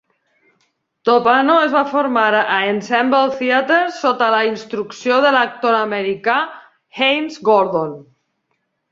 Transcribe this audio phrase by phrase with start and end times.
[1.07, 6.39] Toppano es va formar a Ensemble Theatre sota la instrucció de l'actor americà
[7.03, 7.93] Hayes Gordon.